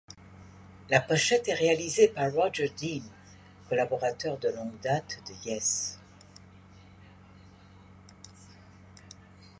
La 0.89 0.99
pochette 0.99 1.47
est 1.47 1.53
réalisée 1.53 2.07
par 2.07 2.33
Roger 2.33 2.69
Dean, 2.69 3.03
collaborateur 3.69 4.35
de 4.39 4.49
longue 4.49 4.79
date 4.79 5.19
de 5.29 5.47
Yes. 5.47 5.99